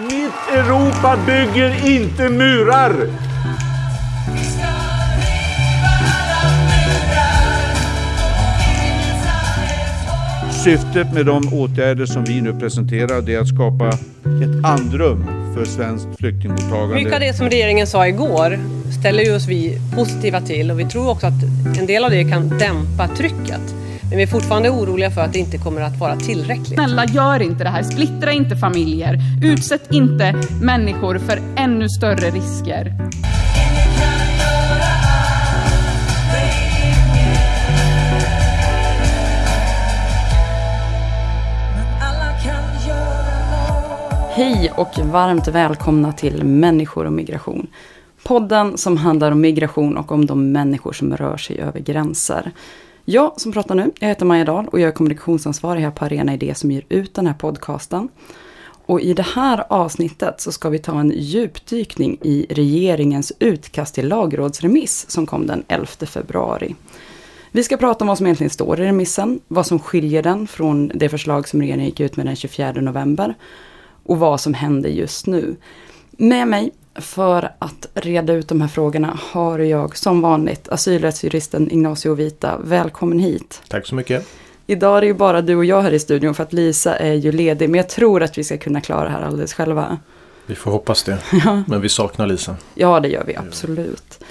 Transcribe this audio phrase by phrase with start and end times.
[0.00, 2.92] Mitt Europa bygger inte murar!
[10.64, 15.24] Syftet med de åtgärder som vi nu presenterar är att skapa ett andrum
[15.54, 16.94] för svenskt flyktingmottagande.
[16.94, 18.58] Mycket av det som regeringen sa igår
[19.00, 21.42] ställer ju oss vi positiva till och vi tror också att
[21.78, 23.81] en del av det kan dämpa trycket.
[24.12, 26.74] Men vi är fortfarande oroliga för att det inte kommer att vara tillräckligt.
[26.74, 27.82] Snälla, gör inte det här.
[27.82, 29.18] Splittra inte familjer.
[29.42, 32.94] Utsätt inte människor för ännu större risker.
[44.34, 47.66] Hej och varmt välkomna till Människor och migration.
[48.24, 52.52] Podden som handlar om migration och om de människor som rör sig över gränser.
[53.04, 56.34] Jag som pratar nu, jag heter Maja Dahl och jag är kommunikationsansvarig här på Arena
[56.34, 58.08] Idé som ger ut den här podcasten.
[58.86, 64.08] Och i det här avsnittet så ska vi ta en djupdykning i regeringens utkast till
[64.08, 66.74] lagrådsremiss som kom den 11 februari.
[67.50, 70.88] Vi ska prata om vad som egentligen står i remissen, vad som skiljer den från
[70.94, 73.34] det förslag som regeringen gick ut med den 24 november
[74.04, 75.56] och vad som händer just nu.
[76.10, 82.14] Med mig för att reda ut de här frågorna har jag som vanligt asylrättsjuristen Ignacio
[82.14, 82.58] Vita.
[82.64, 83.62] Välkommen hit.
[83.68, 84.28] Tack så mycket.
[84.66, 87.14] Idag är det ju bara du och jag här i studion för att Lisa är
[87.14, 87.70] ju ledig.
[87.70, 89.98] Men jag tror att vi ska kunna klara det här alldeles själva.
[90.46, 91.18] Vi får hoppas det.
[91.66, 92.56] Men vi saknar Lisa.
[92.74, 94.24] Ja, det gör vi absolut.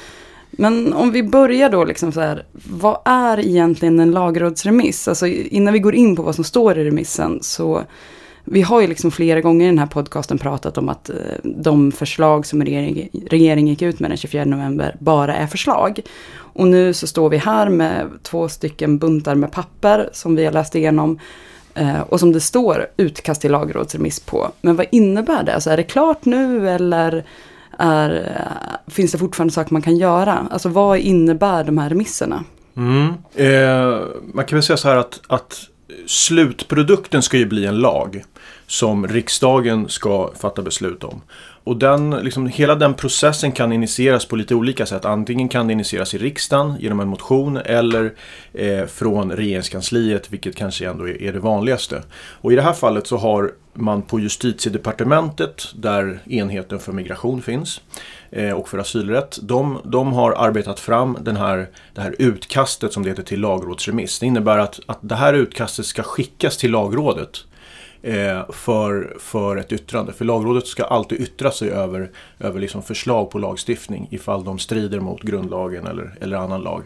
[0.52, 5.08] Men om vi börjar då liksom så här, vad är egentligen en lagrådsremiss?
[5.08, 7.84] Alltså innan vi går in på vad som står i remissen så
[8.46, 11.92] vi har ju liksom flera gånger i den här podcasten pratat om att eh, de
[11.92, 12.66] förslag som
[13.30, 16.00] regeringen gick ut med den 24 november bara är förslag.
[16.34, 20.52] Och nu så står vi här med två stycken buntar med papper som vi har
[20.52, 21.20] läst igenom
[21.74, 24.52] eh, och som det står utkast till lagrådsremiss på.
[24.62, 25.54] Men vad innebär det?
[25.54, 27.26] Alltså är det klart nu eller
[27.78, 30.48] är, eh, finns det fortfarande saker man kan göra?
[30.52, 32.44] Alltså vad innebär de här remisserna?
[32.78, 33.14] Mm.
[33.36, 34.00] Eh,
[34.34, 35.68] man kan väl säga så här att, att
[36.06, 38.24] slutprodukten ska ju bli en lag
[38.72, 41.22] som riksdagen ska fatta beslut om.
[41.64, 45.06] Och den, liksom, hela den processen kan initieras på lite olika sätt.
[45.06, 48.14] Antingen kan det initieras i riksdagen genom en motion eller
[48.54, 52.04] eh, från regeringskansliet, vilket kanske ändå är, är det vanligaste.
[52.14, 57.82] Och i det här fallet så har man på justitiedepartementet, där enheten för migration finns,
[58.30, 63.04] eh, och för asylrätt, de, de har arbetat fram den här, det här utkastet som
[63.04, 64.20] det heter till lagrådsremiss.
[64.20, 67.46] Det innebär att, att det här utkastet ska skickas till lagrådet
[68.04, 70.14] Eh, för, för ett yttrande.
[70.14, 75.00] För lagrådet ska alltid yttra sig över, över liksom förslag på lagstiftning ifall de strider
[75.00, 76.84] mot grundlagen eller, eller annan lag.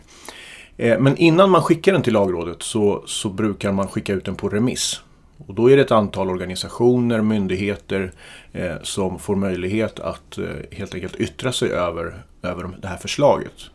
[0.78, 4.36] Eh, men innan man skickar den till lagrådet så, så brukar man skicka ut den
[4.36, 5.02] på remiss.
[5.48, 8.12] Och då är det ett antal organisationer, myndigheter
[8.52, 13.70] eh, som får möjlighet att eh, helt enkelt yttra sig över, över det här förslaget.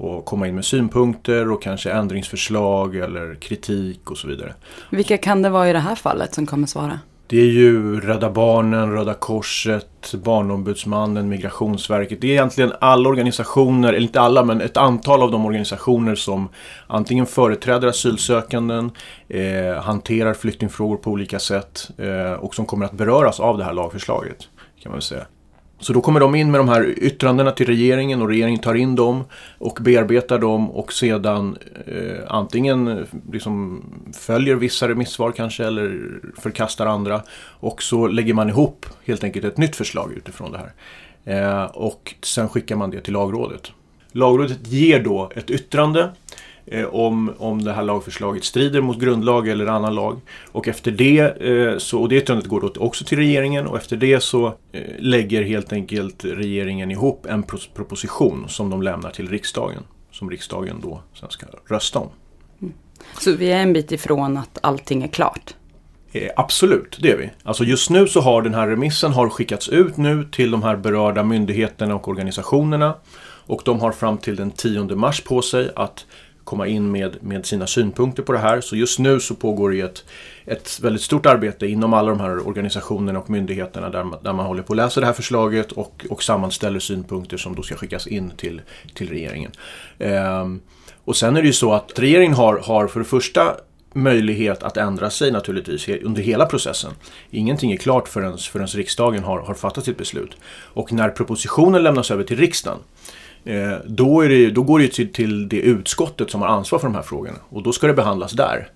[0.00, 4.54] Och komma in med synpunkter och kanske ändringsförslag eller kritik och så vidare.
[4.90, 6.98] Vilka kan det vara i det här fallet som kommer svara?
[7.26, 12.20] Det är ju Rädda Barnen, Röda Korset, Barnombudsmannen, Migrationsverket.
[12.20, 16.48] Det är egentligen alla organisationer, eller inte alla, men ett antal av de organisationer som
[16.86, 18.90] antingen företräder asylsökanden,
[19.28, 23.72] eh, hanterar flyktingfrågor på olika sätt eh, och som kommer att beröras av det här
[23.72, 24.48] lagförslaget.
[24.82, 25.26] kan man säga.
[25.80, 28.96] Så då kommer de in med de här yttrandena till regeringen och regeringen tar in
[28.96, 29.24] dem
[29.58, 36.00] och bearbetar dem och sedan eh, antingen eh, liksom följer vissa remissvar kanske eller
[36.38, 37.22] förkastar andra.
[37.42, 40.72] Och så lägger man ihop helt enkelt ett nytt förslag utifrån det här.
[41.24, 43.72] Eh, och sen skickar man det till lagrådet.
[44.12, 46.10] Lagrådet ger då ett yttrande
[46.90, 50.20] om, om det här lagförslaget strider mot grundlag eller annan lag.
[50.52, 53.96] Och efter det, eh, så, och det yttrandet går då också till regeringen och efter
[53.96, 59.28] det så eh, lägger helt enkelt regeringen ihop en pro proposition som de lämnar till
[59.28, 59.82] riksdagen.
[60.12, 62.08] Som riksdagen då sen ska rösta om.
[62.62, 62.74] Mm.
[63.20, 65.54] Så vi är en bit ifrån att allting är klart?
[66.12, 67.30] Eh, absolut, det är vi.
[67.42, 70.76] Alltså just nu så har den här remissen har skickats ut nu till de här
[70.76, 72.94] berörda myndigheterna och organisationerna.
[73.46, 76.06] Och de har fram till den 10 mars på sig att
[76.44, 78.60] komma in med, med sina synpunkter på det här.
[78.60, 80.04] Så just nu så pågår det ett,
[80.44, 84.62] ett väldigt stort arbete inom alla de här organisationerna och myndigheterna där, där man håller
[84.62, 88.30] på att läsa det här förslaget och, och sammanställer synpunkter som då ska skickas in
[88.30, 88.62] till,
[88.94, 89.52] till regeringen.
[89.98, 90.60] Ehm,
[91.04, 93.56] och sen är det ju så att regeringen har, har för det första
[93.92, 96.92] möjlighet att ändra sig naturligtvis under hela processen.
[97.30, 100.36] Ingenting är klart förrän, förrän riksdagen har, har fattat sitt beslut.
[100.52, 102.78] Och när propositionen lämnas över till riksdagen
[103.84, 106.94] då, är det, då går det till, till det utskottet som har ansvar för de
[106.94, 108.68] här frågorna och då ska det behandlas där.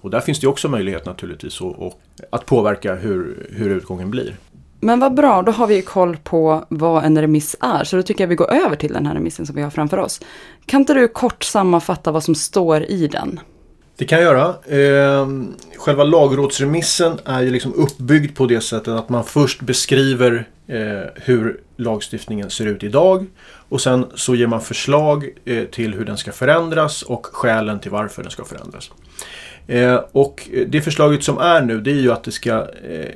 [0.00, 1.96] Och där finns det också möjlighet naturligtvis att,
[2.30, 4.36] att påverka hur, hur utgången blir.
[4.80, 8.24] Men vad bra, då har vi koll på vad en remiss är, så då tycker
[8.24, 10.20] jag vi går över till den här remissen som vi har framför oss.
[10.66, 13.40] Kan inte du kort sammanfatta vad som står i den?
[13.96, 14.54] Det kan jag göra.
[14.78, 15.28] Eh,
[15.76, 21.08] själva lagrådsremissen är ju liksom uppbyggd på det sättet att man först beskriver eh, Eh,
[21.14, 23.26] hur lagstiftningen ser ut idag
[23.68, 27.90] och sen så ger man förslag eh, till hur den ska förändras och skälen till
[27.90, 28.90] varför den ska förändras.
[29.66, 33.08] Eh, och det förslaget som är nu det är ju att det ska eh,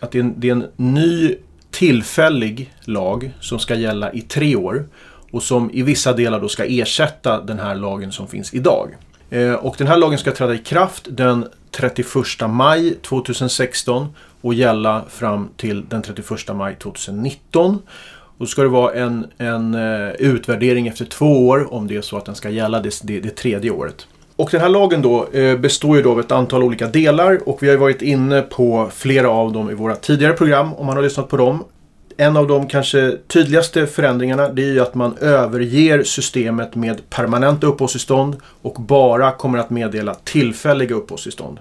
[0.00, 1.34] att det är, en, det är en ny
[1.70, 4.88] tillfällig lag som ska gälla i tre år
[5.30, 8.96] och som i vissa delar då ska ersätta den här lagen som finns idag.
[9.30, 12.06] Eh, och den här lagen ska träda i kraft den 31
[12.48, 14.08] maj 2016
[14.40, 17.78] och gälla fram till den 31 maj 2019.
[18.08, 22.00] Och då ska det vara en, en eh, utvärdering efter två år om det är
[22.00, 24.06] så att den ska gälla det, det, det tredje året.
[24.36, 27.62] Och den här lagen då eh, består ju då av ett antal olika delar och
[27.62, 30.96] vi har ju varit inne på flera av dem i våra tidigare program om man
[30.96, 31.64] har lyssnat på dem.
[32.16, 37.66] En av de kanske tydligaste förändringarna det är ju att man överger systemet med permanenta
[37.66, 41.58] uppehållstillstånd och bara kommer att meddela tillfälliga uppehållstillstånd.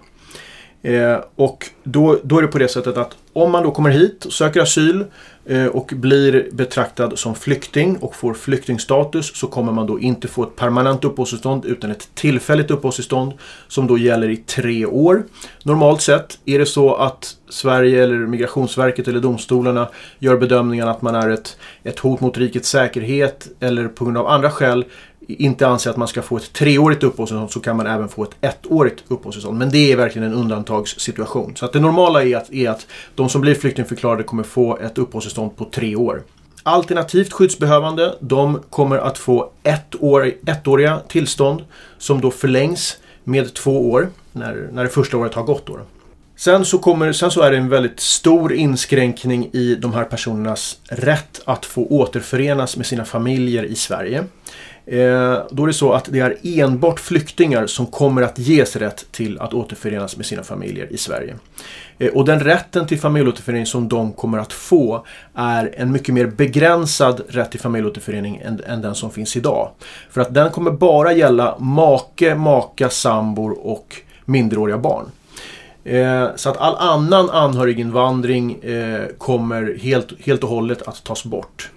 [0.82, 4.26] Eh, och då, då är det på det sättet att om man då kommer hit
[4.26, 5.06] och söker asyl
[5.46, 10.44] eh, och blir betraktad som flykting och får flyktingstatus så kommer man då inte få
[10.44, 13.34] ett permanent uppehållstillstånd utan ett tillfälligt uppehållstillstånd
[13.68, 15.24] som då gäller i tre år.
[15.64, 19.88] Normalt sett är det så att Sverige eller Migrationsverket eller domstolarna
[20.20, 24.28] gör bedömningen att man är ett, ett hot mot rikets säkerhet eller på grund av
[24.28, 24.86] andra skäl
[25.28, 28.36] inte anser att man ska få ett treårigt uppehållstillstånd så kan man även få ett
[28.42, 29.58] ettårigt uppehållstillstånd.
[29.58, 31.56] Men det är verkligen en undantagssituation.
[31.56, 34.98] Så att det normala är att, är att de som blir flyktingförklarade kommer få ett
[34.98, 36.24] uppehållstillstånd på tre år.
[36.64, 41.64] Alternativt skyddsbehövande, de kommer att få ett år, ettåriga tillstånd
[41.98, 45.68] som då förlängs med två år när, när det första året har gått.
[45.68, 45.80] Då.
[46.38, 50.78] Sen så, kommer, sen så är det en väldigt stor inskränkning i de här personernas
[50.90, 54.24] rätt att få återförenas med sina familjer i Sverige.
[54.88, 59.12] Eh, då är det så att det är enbart flyktingar som kommer att ges rätt
[59.12, 61.36] till att återförenas med sina familjer i Sverige.
[61.98, 66.26] Eh, och den rätten till familjeåterförening som de kommer att få är en mycket mer
[66.26, 69.70] begränsad rätt till familjeåterförening än, än den som finns idag.
[70.10, 75.06] För att den kommer bara gälla make, maka, sambor och minderåriga barn.
[75.84, 81.70] Eh, så att all annan anhöriginvandring eh, kommer helt, helt och hållet att tas bort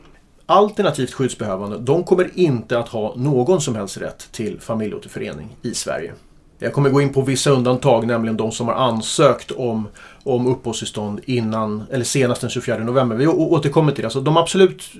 [0.48, 6.12] alternativt skyddsbehövande, de kommer inte att ha någon som helst rätt till familjeåterförening i Sverige.
[6.58, 9.88] Jag kommer gå in på vissa undantag, nämligen de som har ansökt om,
[10.24, 13.16] om uppehållstillstånd innan, eller senast den 24 november.
[13.16, 14.06] Vi återkommer till det.
[14.06, 14.90] Alltså de absolut,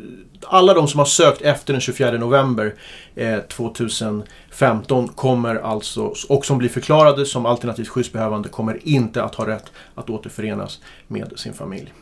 [0.42, 2.74] alla de som har sökt efter den 24 november
[3.14, 9.46] eh, 2015 kommer alltså, och som blir förklarade som alternativt skyddsbehövande, kommer inte att ha
[9.46, 11.92] rätt att återförenas med sin familj.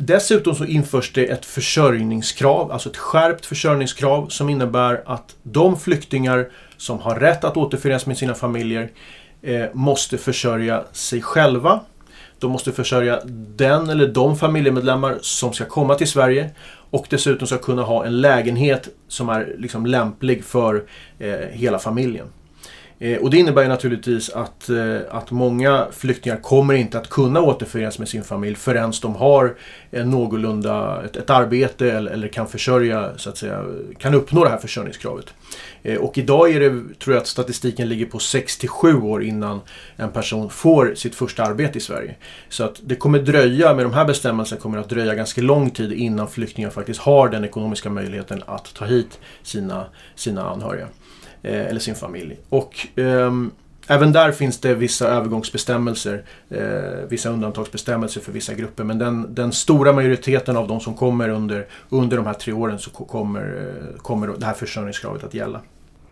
[0.00, 6.48] Dessutom så införs det ett försörjningskrav, alltså ett skärpt försörjningskrav som innebär att de flyktingar
[6.76, 8.90] som har rätt att återförenas med sina familjer
[9.42, 11.80] eh, måste försörja sig själva.
[12.38, 13.20] De måste försörja
[13.56, 16.50] den eller de familjemedlemmar som ska komma till Sverige
[16.90, 20.84] och dessutom ska kunna ha en lägenhet som är liksom lämplig för
[21.18, 22.26] eh, hela familjen.
[23.00, 27.98] Eh, och det innebär naturligtvis att, eh, att många flyktingar kommer inte att kunna återförenas
[27.98, 29.56] med sin familj förrän de har
[29.90, 33.64] en någorlunda ett, ett arbete eller, eller, kan försörja, så att säga,
[33.98, 35.34] kan uppnå det här försörjningskravet.
[35.82, 39.60] Eh, och idag är det, tror jag att statistiken ligger på 67 år innan
[39.96, 42.14] en person får sitt första arbete i Sverige.
[42.48, 45.70] Så att det kommer dröja, med de här bestämmelserna kommer det att dröja ganska lång
[45.70, 49.84] tid innan flyktingar faktiskt har den ekonomiska möjligheten att ta hit sina,
[50.14, 50.88] sina anhöriga.
[51.42, 52.36] Eh, eller sin familj.
[52.48, 53.50] Och ehm,
[53.90, 58.84] Även där finns det vissa övergångsbestämmelser, eh, vissa undantagsbestämmelser för vissa grupper.
[58.84, 62.78] Men den, den, stora majoriteten av de som kommer under, under de här tre åren
[62.78, 65.60] så kommer, eh, kommer det här försörjningskravet att gälla.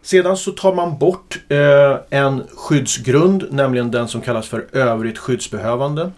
[0.02, 6.10] Sedan så tar man bort eh, en skyddsgrund, nämligen den som kallas för övrigt skyddsbehövande.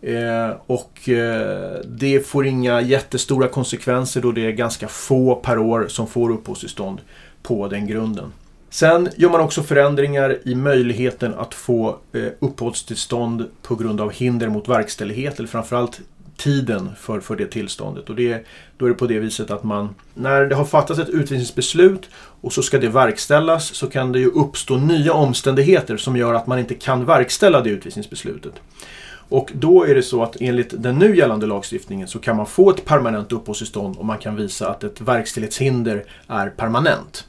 [0.00, 5.86] Eh, och eh, det får inga jättestora konsekvenser då det är ganska få per år
[5.88, 7.00] som får uppehållstillstånd
[7.42, 8.32] på den grunden.
[8.70, 14.48] Sen gör man också förändringar i möjligheten att få eh, uppehållstillstånd på grund av hinder
[14.48, 16.00] mot verkställighet eller framförallt
[16.36, 18.10] tiden för, för det tillståndet.
[18.10, 18.46] Och det,
[18.76, 22.08] då är det på det viset att man, när det har fattats ett utvisningsbeslut
[22.40, 26.46] och så ska det verkställas så kan det ju uppstå nya omständigheter som gör att
[26.46, 28.54] man inte kan verkställa det utvisningsbeslutet.
[29.28, 32.70] Och då är det så att enligt den nu gällande lagstiftningen så kan man få
[32.70, 37.28] ett permanent uppehållstillstånd om man kan visa att ett verkställighetshinder är permanent.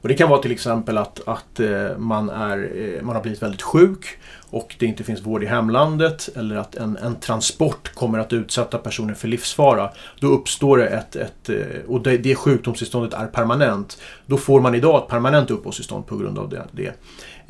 [0.00, 3.42] Och det kan vara till exempel att, att eh, man, är, eh, man har blivit
[3.42, 4.18] väldigt sjuk
[4.50, 8.78] och det inte finns vård i hemlandet eller att en, en transport kommer att utsätta
[8.78, 9.90] personen för livsfara.
[10.20, 11.56] Då uppstår det ett, ett eh,
[11.88, 13.98] och det, det sjukdomstillståndet är permanent.
[14.26, 16.64] Då får man idag ett permanent uppehållstillstånd på grund av det.
[16.72, 16.94] det.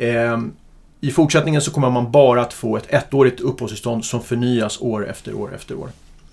[0.08, 0.38] Eh,
[1.00, 5.34] I fortsättningen så kommer man bara att få ett ettårigt uppehållstillstånd som förnyas år efter
[5.34, 5.88] år efter år.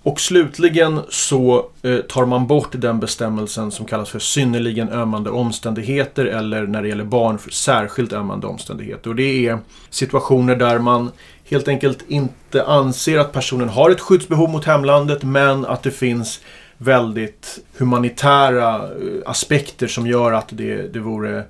[0.05, 6.25] Och slutligen så eh, tar man bort den bestämmelsen som kallas för synnerligen ömmande omständigheter
[6.25, 9.09] eller när det gäller barn för särskilt ömmande omständigheter.
[9.09, 9.59] Och det är
[9.89, 11.11] situationer där man
[11.49, 16.41] helt enkelt inte anser att personen har ett skyddsbehov mot hemlandet men att det finns
[16.77, 18.89] väldigt humanitära eh,
[19.25, 21.43] aspekter som gör att det, det vore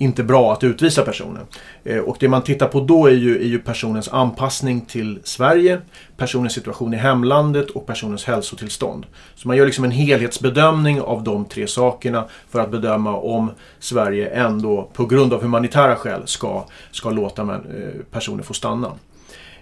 [0.00, 1.46] inte bra att utvisa personen.
[1.84, 5.80] Eh, och det man tittar på då är ju, är ju personens anpassning till Sverige,
[6.16, 9.06] personens situation i hemlandet och personens hälsotillstånd.
[9.34, 14.28] Så man gör liksom en helhetsbedömning av de tre sakerna för att bedöma om Sverige
[14.28, 17.58] ändå på grund av humanitära skäl ska, ska låta eh,
[18.10, 18.92] personer få stanna.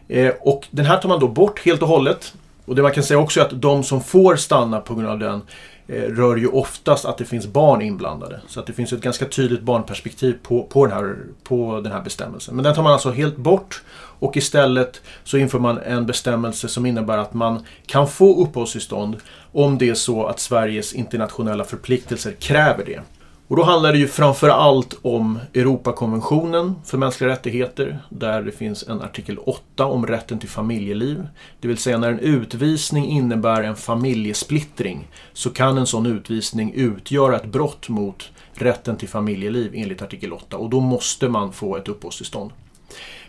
[0.09, 2.35] Eh, och den här tar man då bort helt och hållet.
[2.65, 5.19] Och det man kan säga också är att de som får stanna på grund av
[5.19, 5.43] den
[5.91, 8.41] Eh, rör ju oftast att det finns barn inblandade.
[8.47, 12.03] Så att det finns ett ganska tydligt barnperspektiv på, på, den här, på den här
[12.03, 12.57] bestämmelsen.
[12.57, 16.87] Men den tar man alltså helt bort och istället så inför man en bestämmelse som
[16.87, 19.17] innebär att man kan få uppehållstillstånd
[19.53, 23.01] om det är så att Sveriges internationella förpliktelser kräver det.
[23.49, 28.89] Och då handlar det ju framför allt om Europakonventionen för mänskliga rättigheter där det finns
[28.89, 31.27] en artikel 8 om rätten till familjeliv.
[31.61, 37.37] Det vill säga när en utvisning innebär en familjesplittring så kan en sån utvisning utgöra
[37.37, 41.89] ett brott mot rätten till familjeliv enligt artikel 8 och då måste man få ett
[41.89, 42.51] uppehållstillstånd.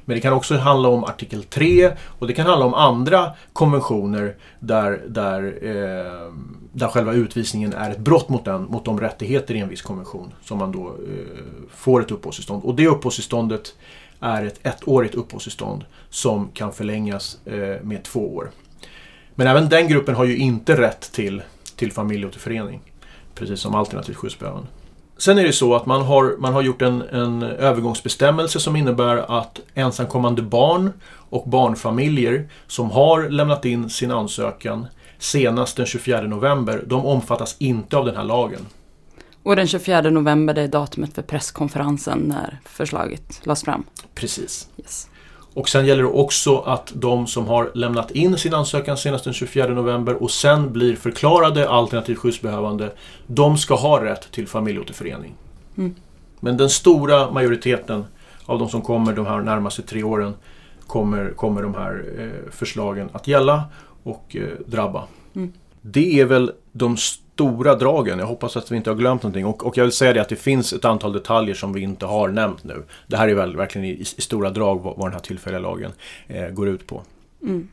[0.09, 4.35] Men det kan också handla om artikel 3 och det kan handla om andra konventioner
[4.59, 6.33] där, där, eh,
[6.71, 10.33] där själva utvisningen är ett brott mot, den, mot de rättigheter i en viss konvention
[10.43, 10.93] som man då eh,
[11.75, 12.63] får ett uppehållstillstånd.
[12.63, 13.75] Och det uppehållstillståndet
[14.19, 18.51] är ett ettårigt uppehållstillstånd som kan förlängas eh, med två år.
[19.35, 21.41] Men även den gruppen har ju inte rätt till,
[21.75, 22.81] till familjeåterförening.
[23.35, 24.67] Precis som alternativt skyddsbehövande.
[25.19, 29.39] Sen är det så att man har, man har gjort en, en övergångsbestämmelse som innebär
[29.39, 30.93] att ensamkommande barn
[31.29, 37.97] och barnfamiljer som har lämnat in sin ansökan senast den 24 november, de omfattas inte
[37.97, 38.61] av den här lagen.
[39.43, 43.83] Och den 24 november det är datumet för presskonferensen när förslaget lades fram?
[44.15, 44.69] Precis.
[44.77, 45.08] Yes.
[45.59, 49.33] Och sen gäller det också att de som har lämnat in sin ansökan senast den
[49.33, 52.91] 24 november och sen blir förklarade alternativt skyddsbehövande,
[53.27, 55.33] de ska ha rätt till familjeåterförening.
[55.77, 55.95] Mm.
[56.39, 58.05] Men den stora majoriteten
[58.45, 60.33] av de som kommer de här närmaste tre åren
[60.87, 63.63] kommer, kommer de här eh, förslagen att gälla
[64.03, 65.03] och eh, drabba.
[65.35, 65.53] Mm.
[65.81, 68.19] Det är väl de stora dragen.
[68.19, 69.45] Jag hoppas att vi inte har glömt någonting.
[69.45, 72.05] Och, och, jag vill säga det att det finns ett antal detaljer som vi inte
[72.05, 72.83] har nämnt nu.
[73.07, 75.91] Det här är väl verkligen i, i stora drag vad, vad den här tillfälliga lagen
[76.27, 77.03] eh, går ut på.
[77.43, 77.67] Mm.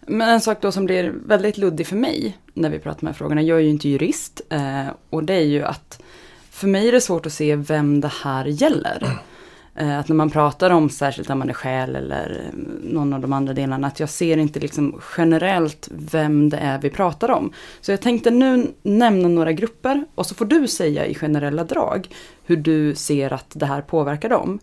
[0.00, 3.42] Men en sak då som blir väldigt luddig för mig när vi pratar med frågorna,
[3.42, 6.02] jag är ju inte jurist, eh, och det är ju att
[6.50, 9.18] för mig är det svårt att se vem det här gäller.
[9.78, 12.58] Eh, att när man pratar om särskilt ömmande skäl eller eh,
[12.92, 16.90] någon av de andra delarna, att jag ser inte liksom generellt vem det är vi
[16.90, 17.52] pratar om.
[17.80, 22.08] Så jag tänkte nu nämna några grupper och så får du säga i generella drag
[22.44, 24.58] hur du ser att det här påverkar dem.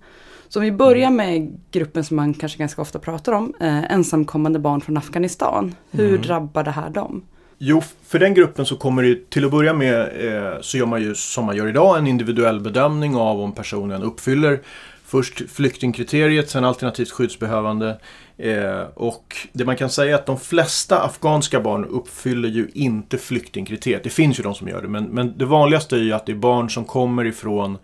[0.48, 1.16] Så om vi börjar mm.
[1.16, 5.76] med gruppen som man kanske ganska ofta pratar om, eh, ensamkommande barn från Afghanistan.
[5.92, 6.22] Hur mm.
[6.22, 7.24] drabbar det här dem?
[7.58, 11.02] Jo, för den gruppen så kommer det till att börja med eh, så gör man
[11.02, 14.60] ju som man gör idag en individuell bedömning av om personen uppfyller
[15.08, 18.00] Först flyktingkriteriet, sen alternativt skyddsbehövande.
[18.38, 23.18] Eh, och det man kan säga är att de flesta afghanska barn uppfyller ju inte
[23.18, 24.04] flyktingkriteriet.
[24.04, 26.32] Det finns ju de som gör det, men, men det vanligaste är ju att det
[26.32, 27.78] är barn som kommer ifrån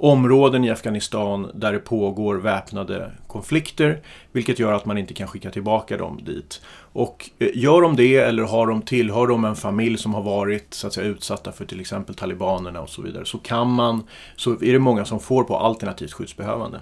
[0.00, 4.00] områden i Afghanistan där det pågår väpnade konflikter.
[4.32, 6.60] Vilket gör att man inte kan skicka tillbaka dem dit.
[6.92, 10.74] Och eh, gör de det eller har de, tillhör de en familj som har varit
[10.74, 13.24] så att säga, utsatta för till exempel talibanerna och så vidare.
[13.24, 14.02] Så kan man,
[14.36, 16.80] så är det många som får på alternativt skyddsbehövande.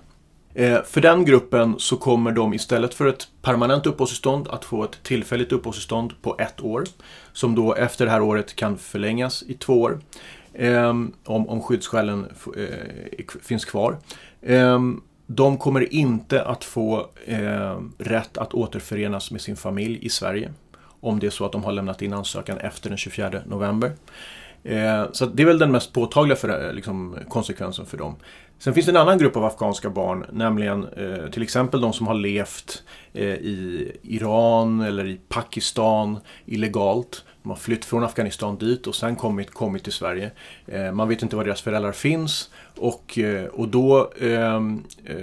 [0.55, 5.03] Eh, för den gruppen så kommer de istället för ett permanent uppehållstillstånd att få ett
[5.03, 6.85] tillfälligt uppehållstillstånd på ett år.
[7.33, 10.01] Som då efter det här året kan förlängas i två år.
[10.59, 13.99] Ehm, om, om skyddsskälen eh, finns kvar.
[14.43, 20.53] Ehm, de kommer inte att få eh, rätt att återförenas med sin familj i Sverige.
[21.01, 23.93] Om det är så att de har lämnat in ansökan efter den 24 november.
[24.65, 28.17] Eh, så det är väl den mest påtagliga för, eh, liksom, konsekvensen för dem.
[28.59, 32.07] Sen finns det en annan grupp av afghanska barn, nämligen eh, till exempel de som
[32.07, 38.87] har levt eh, i Iran eller i Pakistan illegalt de har flytt från Afghanistan dit
[38.87, 40.31] och sen kommit, kommit till Sverige.
[40.67, 45.17] Eh, man vet inte var deras föräldrar finns och, eh, och då ehm, eh,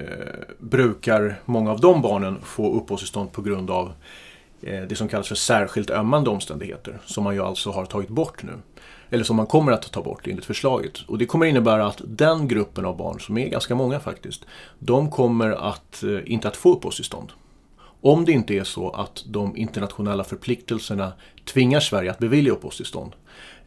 [0.59, 3.91] brukar många av de barnen få uppehållstillstånd på grund av
[4.61, 8.43] eh, det som kallas för särskilt ömmande omständigheter som man ju alltså har tagit bort
[8.43, 8.53] nu.
[9.09, 10.97] Eller som man kommer att ta bort enligt förslaget.
[11.07, 14.45] Och det kommer innebära att den gruppen av barn, som är ganska många faktiskt,
[14.79, 17.31] de kommer att, eh, inte att få uppehållstillstånd.
[18.05, 21.13] Om det inte är så att de internationella förpliktelserna
[21.53, 23.11] tvingar Sverige att bevilja uppehållstillstånd.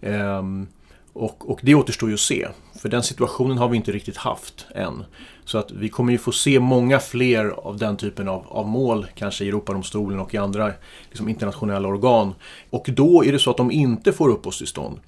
[0.00, 0.66] Ehm,
[1.12, 2.48] och, och det återstår ju att se,
[2.80, 5.04] för den situationen har vi inte riktigt haft än.
[5.44, 9.06] Så att vi kommer ju få se många fler av den typen av, av mål,
[9.14, 10.72] kanske i Europadomstolen och i andra
[11.08, 12.34] liksom, internationella organ.
[12.70, 15.00] Och då är det så att de inte får uppehållstillstånd,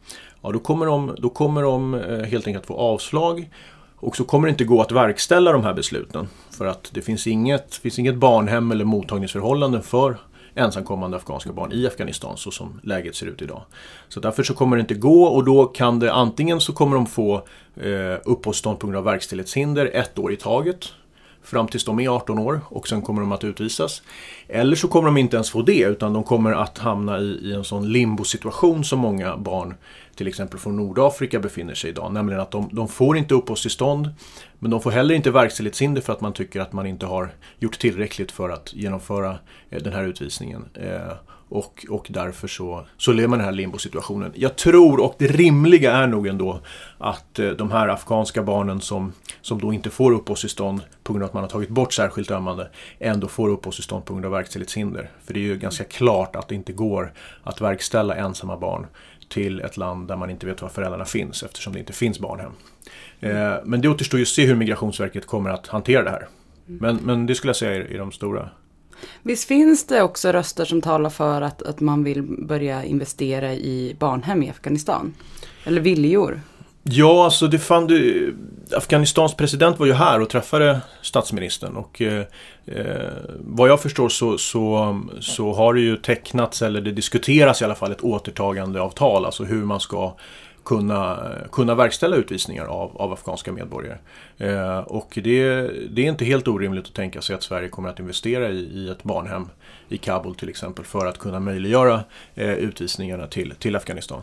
[0.43, 3.49] ja, då kommer de, då kommer de eh, helt enkelt få avslag
[4.01, 6.29] och så kommer det inte gå att verkställa de här besluten.
[6.51, 10.17] För att det finns inget, finns inget barnhem eller mottagningsförhållanden för
[10.55, 13.63] ensamkommande afghanska barn i Afghanistan så som läget ser ut idag.
[14.09, 17.07] Så därför så kommer det inte gå och då kan det antingen så kommer de
[17.07, 17.35] få
[17.77, 20.93] eh, uppehållstillstånd på grund av verkställighetshinder ett år i taget
[21.43, 24.03] fram tills de är 18 år och sen kommer de att utvisas.
[24.49, 27.53] Eller så kommer de inte ens få det utan de kommer att hamna i, i
[27.53, 29.75] en sån limbo-situation som många barn
[30.21, 32.13] till exempel från Nordafrika befinner sig idag.
[32.13, 34.11] Nämligen att de, de får inte uppehållstillstånd
[34.59, 37.79] men de får heller inte verkställighetshinder för att man tycker att man inte har gjort
[37.79, 39.39] tillräckligt för att genomföra
[39.71, 40.65] eh, den här utvisningen.
[40.75, 41.13] Eh,
[41.49, 44.33] och, och därför så, så lever man i den här limbosituationen.
[44.35, 46.61] Jag tror, och det rimliga är nog ändå,
[46.99, 51.29] att eh, de här afghanska barnen som, som då inte får uppehållstillstånd på grund av
[51.29, 55.11] att man har tagit bort särskilt ömmande, ändå får uppehållstillstånd på grund av verkställighetshinder.
[55.25, 57.13] För det är ju ganska klart att det inte går
[57.43, 58.87] att verkställa ensamma barn
[59.31, 62.53] till ett land där man inte vet var föräldrarna finns eftersom det inte finns barnhem.
[63.21, 66.29] Eh, men det återstår ju att se hur Migrationsverket kommer att hantera det här.
[66.67, 68.51] Men, men det skulle jag säga är, är de stora
[69.23, 73.97] Visst finns det också röster som talar för att, att man vill börja investera i
[73.99, 75.15] barnhem i Afghanistan?
[75.65, 76.41] Eller viljor?
[76.83, 78.35] Ja, alltså det fann du,
[78.77, 82.25] Afghanistans president var ju här och träffade statsministern och eh,
[82.67, 87.65] eh, vad jag förstår så, så, så har det ju tecknats, eller det diskuteras i
[87.65, 90.17] alla fall, ett återtagandeavtal, alltså hur man ska
[90.65, 93.99] kunna, kunna verkställa utvisningar av, av afghanska medborgare.
[94.39, 95.53] Eh, och det,
[95.91, 98.89] det är inte helt orimligt att tänka sig att Sverige kommer att investera i, i
[98.89, 99.49] ett barnhem
[99.89, 104.23] i Kabul till exempel för att kunna möjliggöra eh, utvisningarna till, till Afghanistan.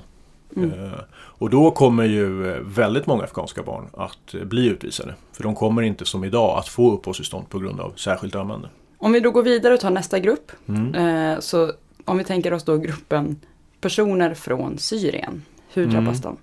[0.55, 0.91] Mm.
[1.37, 5.13] Och då kommer ju eh, väldigt många afghanska barn att eh, bli utvisade.
[5.33, 8.69] För de kommer inte som idag att få uppehållstillstånd på grund av särskilt ömmande.
[8.97, 10.51] Om vi då går vidare och tar nästa grupp.
[10.67, 10.95] Mm.
[10.95, 11.71] Eh, så
[12.05, 13.39] om vi tänker oss då gruppen
[13.81, 15.43] personer från Syrien.
[15.73, 15.95] Hur mm.
[15.95, 16.21] drabbas mm.
[16.21, 16.37] de?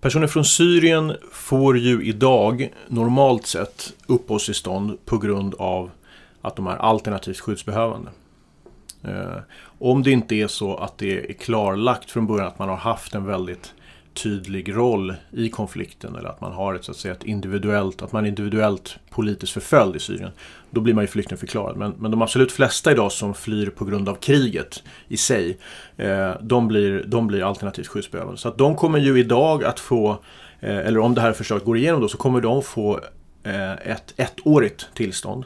[0.00, 5.90] Personer från Syrien får ju idag normalt sett uppehållstillstånd på grund av
[6.42, 8.10] att de är alternativt skyddsbehövande.
[9.04, 9.36] Eh,
[9.78, 13.14] om det inte är så att det är klarlagt från början att man har haft
[13.14, 13.74] en väldigt
[14.22, 18.12] tydlig roll i konflikten eller att man har ett, så att säga, ett individuellt, att
[18.12, 20.30] man är individuellt politiskt förföljd i Syrien.
[20.70, 21.76] Då blir man ju flyktingförklarad.
[21.76, 25.58] Men, men de absolut flesta idag som flyr på grund av kriget i sig,
[25.96, 28.40] eh, de, blir, de blir alternativt skyddsbehövande.
[28.40, 30.10] Så att de kommer ju idag att få,
[30.60, 33.00] eh, eller om det här förslaget går igenom då, så kommer de få
[33.42, 35.44] eh, ett ettårigt tillstånd.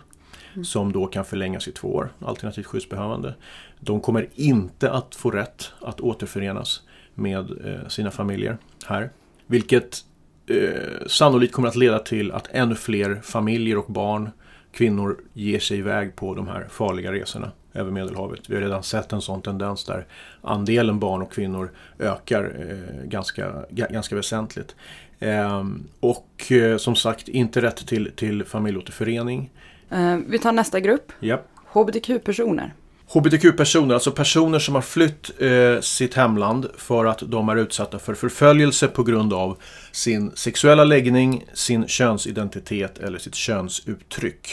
[0.52, 0.64] Mm.
[0.64, 3.34] Som då kan förlängas i två år, alternativt skyddsbehövande.
[3.80, 6.82] De kommer inte att få rätt att återförenas
[7.14, 9.10] med eh, sina familjer här.
[9.46, 9.98] Vilket
[10.46, 14.30] eh, sannolikt kommer att leda till att ännu fler familjer och barn,
[14.72, 18.50] kvinnor ger sig iväg på de här farliga resorna över Medelhavet.
[18.50, 20.06] Vi har redan sett en sån tendens där
[20.42, 24.76] andelen barn och kvinnor ökar eh, ganska, ganska väsentligt.
[25.18, 25.64] Eh,
[26.00, 29.50] och eh, som sagt, inte rätt till, till familjeåterförening.
[29.90, 31.12] Eh, vi tar nästa grupp.
[31.20, 31.40] Yep.
[31.66, 32.74] HBTQ-personer.
[33.14, 38.14] HBTQ-personer, alltså personer som har flytt eh, sitt hemland för att de är utsatta för
[38.14, 39.56] förföljelse på grund av
[39.92, 44.48] sin sexuella läggning, sin könsidentitet eller sitt könsuttryck.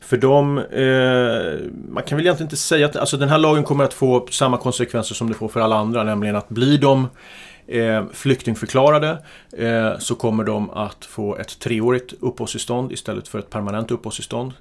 [0.00, 3.84] För dem, eh, man kan väl egentligen inte säga att alltså den här lagen kommer
[3.84, 7.08] att få samma konsekvenser som det får för alla andra, nämligen att blir de
[7.66, 9.18] eh, flyktingförklarade
[9.58, 14.52] eh, så kommer de att få ett treårigt uppehållstillstånd istället för ett permanent uppehållstillstånd.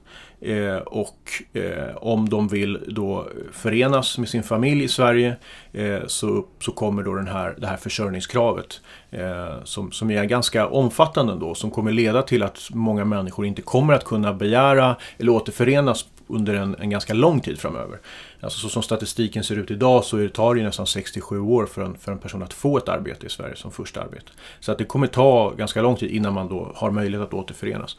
[0.42, 5.36] Eh, och eh, om de vill då förenas med sin familj i Sverige
[5.74, 10.68] eh, så, så kommer då den här, det här försörjningskravet eh, som, som är ganska
[10.68, 15.32] omfattande då som kommer leda till att många människor inte kommer att kunna begära eller
[15.32, 18.00] återförenas under en, en ganska lång tid framöver.
[18.40, 21.98] Alltså så som statistiken ser ut idag så tar det nästan 67 år för en,
[21.98, 24.32] för en person att få ett arbete i Sverige som första arbete.
[24.60, 27.98] Så att det kommer ta ganska lång tid innan man då har möjlighet att återförenas.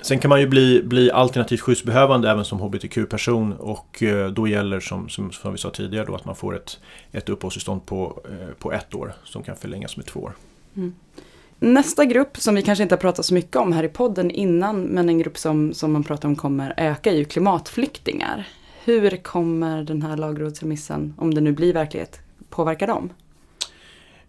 [0.00, 4.80] Sen kan man ju bli, bli alternativt skyddsbehövande även som hbtq-person och eh, då gäller
[4.80, 6.78] som, som, som vi sa tidigare då att man får ett,
[7.12, 10.32] ett uppehållstillstånd på, eh, på ett år som kan förlängas med två år.
[10.76, 10.94] Mm.
[11.58, 14.82] Nästa grupp som vi kanske inte har pratat så mycket om här i podden innan
[14.82, 18.48] men en grupp som, som man pratar om kommer öka är ju klimatflyktingar.
[18.84, 23.10] Hur kommer den här lagrådsremissen, om det nu blir verklighet, påverka dem?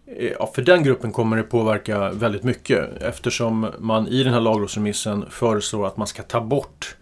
[0.06, 4.40] Eh, ja, för den gruppen kommer det påverka väldigt mycket eftersom man i den här
[4.40, 6.96] lagrådsremissen föreslår att man ska ta bort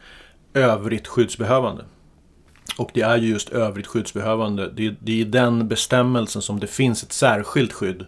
[0.54, 1.84] övrigt skyddsbehövande.
[2.78, 4.70] Och det är ju just övrigt skyddsbehövande.
[4.70, 8.06] Det är, det är i den bestämmelsen som det finns ett särskilt skydd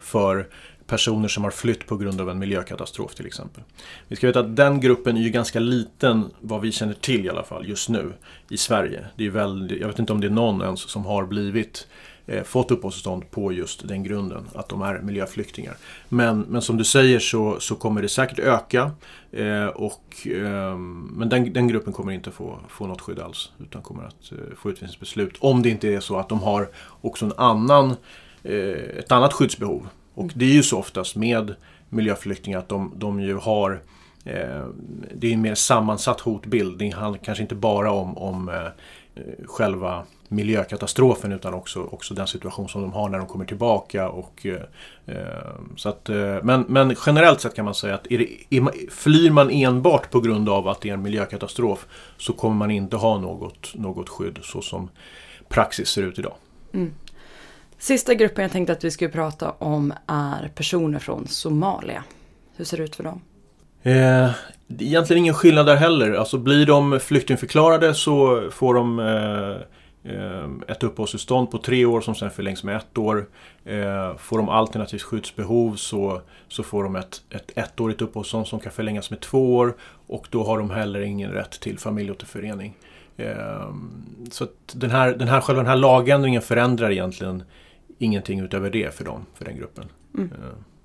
[0.00, 0.48] för
[0.86, 3.62] personer som har flytt på grund av en miljökatastrof till exempel.
[4.08, 7.30] Vi ska veta att den gruppen är ju ganska liten, vad vi känner till i
[7.30, 8.12] alla fall, just nu
[8.48, 9.04] i Sverige.
[9.16, 11.86] Det är väldigt, jag vet inte om det är någon ens som har blivit
[12.26, 15.76] Eh, fått uppehållstillstånd på just den grunden, att de är miljöflyktingar.
[16.08, 18.90] Men, men som du säger så, så kommer det säkert öka.
[19.32, 20.76] Eh, och, eh,
[21.10, 24.38] men den, den gruppen kommer inte få, få något skydd alls, utan kommer att eh,
[24.56, 25.36] få utvisningsbeslut.
[25.38, 26.68] Om det inte är så att de har
[27.00, 27.96] också en annan,
[28.42, 29.88] eh, ett annat skyddsbehov.
[30.14, 31.54] Och det är ju så oftast med
[31.88, 33.82] miljöflyktingar att de, de ju har
[34.24, 34.66] eh,
[35.14, 36.78] det är en mer sammansatt hotbild.
[36.78, 38.62] Det handlar kanske inte bara om, om eh,
[39.46, 44.08] själva miljökatastrofen utan också, också den situation som de har när de kommer tillbaka.
[44.08, 45.16] Och, eh,
[45.76, 49.30] så att, eh, men, men generellt sett kan man säga att är det, är, flyr
[49.30, 51.86] man enbart på grund av att det är en miljökatastrof
[52.18, 54.90] så kommer man inte ha något, något skydd så som
[55.48, 56.34] praxis ser ut idag.
[56.72, 56.94] Mm.
[57.78, 62.04] Sista gruppen jag tänkte att vi skulle prata om är personer från Somalia.
[62.56, 63.20] Hur ser det ut för dem?
[63.82, 64.30] Eh,
[64.78, 66.12] egentligen ingen skillnad där heller.
[66.12, 69.56] Alltså blir de flyktingförklarade så får de eh, eh,
[70.66, 73.26] ett uppehållstillstånd på tre år som sen förlängs med ett år.
[73.64, 78.72] Eh, får de alternativt skyddsbehov så, så får de ett, ett ettårigt uppehållstillstånd som kan
[78.72, 79.74] förlängas med två år.
[80.06, 82.74] Och då har de heller ingen rätt till familjeåterförening.
[83.16, 83.74] Eh,
[84.30, 87.42] så den här, den här, själva den här lagändringen förändrar egentligen
[87.98, 89.84] ingenting utöver det för dem, för den gruppen.
[90.14, 90.30] Mm.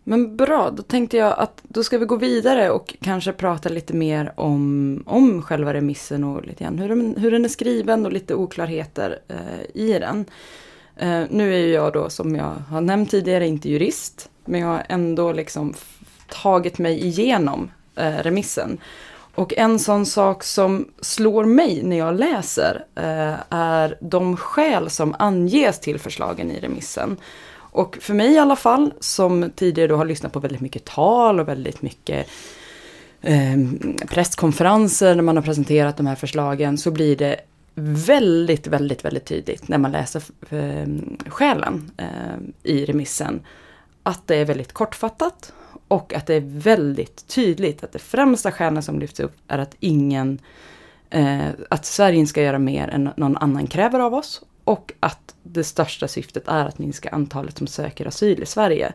[0.10, 3.94] Men bra, då tänkte jag att då ska vi gå vidare och kanske prata lite
[3.94, 8.12] mer om, om själva remissen och lite grann hur, den, hur den är skriven och
[8.12, 10.26] lite oklarheter eh, i den.
[10.96, 14.68] Eh, nu är ju jag då som jag har nämnt tidigare inte jurist, men jag
[14.68, 15.74] har ändå liksom
[16.28, 18.78] tagit mig igenom eh, remissen.
[19.36, 25.16] Och en sån sak som slår mig när jag läser eh, är de skäl som
[25.20, 27.18] anges till förslagen i remissen.
[27.72, 31.40] Och för mig i alla fall, som tidigare då har lyssnat på väldigt mycket tal
[31.40, 32.28] och väldigt mycket
[33.22, 33.58] eh,
[34.08, 37.36] presskonferenser när man har presenterat de här förslagen, så blir det
[37.82, 40.88] väldigt, väldigt, väldigt tydligt när man läser eh,
[41.28, 43.42] skälen eh, i remissen.
[44.04, 45.54] Att det är väldigt kortfattat
[45.88, 49.76] och att det är väldigt tydligt att det främsta skälen som lyfts upp är att
[49.80, 50.40] ingen,
[51.10, 54.42] eh, att Sverige inte ska göra mer än någon annan kräver av oss.
[54.70, 58.94] Och att det största syftet är att minska antalet som söker asyl i Sverige.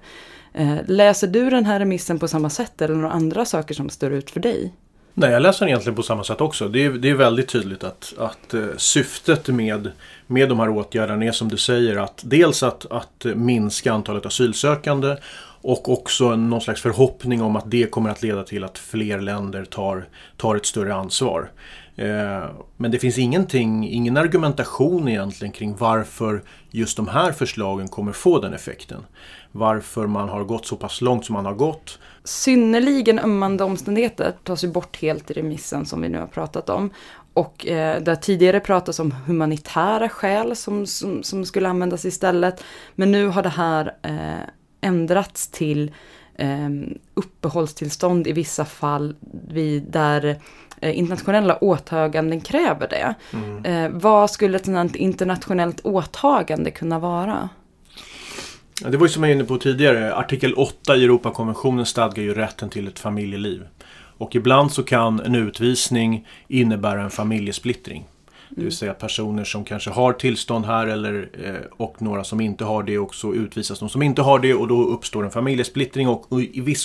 [0.53, 4.13] Eh, läser du den här remissen på samma sätt eller några andra saker som står
[4.13, 4.75] ut för dig?
[5.15, 6.69] Nej, jag läser den egentligen på samma sätt också.
[6.69, 9.91] Det är, det är väldigt tydligt att, att eh, syftet med,
[10.27, 15.17] med de här åtgärderna är som du säger att dels att, att minska antalet asylsökande
[15.61, 19.65] och också någon slags förhoppning om att det kommer att leda till att fler länder
[19.65, 21.51] tar, tar ett större ansvar.
[21.97, 28.13] Eh, men det finns ingenting, ingen argumentation egentligen kring varför just de här förslagen kommer
[28.13, 29.05] få den effekten.
[29.53, 31.99] Varför man har gått så pass långt som man har gått.
[32.25, 36.91] Synnerligen ömmande omständigheter tas ju bort helt i remissen som vi nu har pratat om.
[37.35, 42.65] Och eh, det har tidigare pratats om humanitära skäl som, som, som, skulle användas istället.
[42.95, 44.49] Men nu har det här eh,
[44.81, 45.93] ändrats till
[46.35, 46.71] eh,
[47.15, 49.17] uppehållstillstånd i vissa fall
[49.49, 50.37] vid, där eh,
[50.93, 53.15] internationella åtaganden kräver det.
[53.33, 53.65] Mm.
[53.65, 57.49] Eh, vad skulle ett sådant internationellt åtagande kunna vara?
[58.83, 62.23] Ja, det var ju som jag var inne på tidigare, artikel 8 i Europakonventionen stadgar
[62.23, 63.63] ju rätten till ett familjeliv.
[64.19, 68.05] Och ibland så kan en utvisning innebära en familjesplittring.
[68.57, 72.65] Det vill säga personer som kanske har tillstånd här eller, eh, och några som inte
[72.65, 76.27] har det också utvisas de som inte har det och då uppstår en familjesplittring och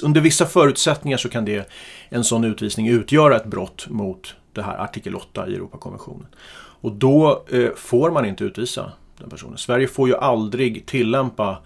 [0.03, 1.69] under vissa förutsättningar så kan det,
[2.09, 6.27] en sån utvisning utgöra ett brott mot det här artikel 8 i Europakonventionen.
[6.81, 9.57] Och då eh, får man inte utvisa den personen.
[9.57, 11.57] Sverige får ju aldrig tillämpa